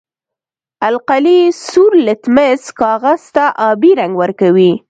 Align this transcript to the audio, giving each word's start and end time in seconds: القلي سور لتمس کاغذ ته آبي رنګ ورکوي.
القلي 0.87 1.41
سور 1.67 1.91
لتمس 2.07 2.63
کاغذ 2.81 3.23
ته 3.37 3.45
آبي 3.69 3.91
رنګ 4.01 4.13
ورکوي. 4.23 4.71